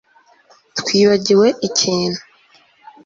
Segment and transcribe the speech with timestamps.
[0.79, 2.19] Twibagiwe ikintu